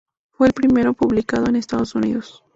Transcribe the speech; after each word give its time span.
Fue 0.31 0.47
el 0.47 0.53
primero 0.53 0.95
publicado 0.95 1.45
en 1.45 1.55
Estados 1.57 1.93
Unidos. 1.93 2.43